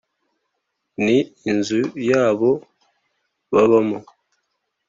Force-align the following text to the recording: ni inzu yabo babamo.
ni 1.03 1.17
inzu 1.49 1.79
yabo 2.09 2.51
babamo. 3.51 3.99